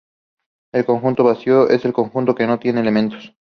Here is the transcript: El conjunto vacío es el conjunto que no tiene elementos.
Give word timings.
El 0.73 0.83
conjunto 0.83 1.23
vacío 1.23 1.69
es 1.69 1.85
el 1.85 1.93
conjunto 1.93 2.33
que 2.33 2.47
no 2.47 2.57
tiene 2.57 2.79
elementos. 2.81 3.35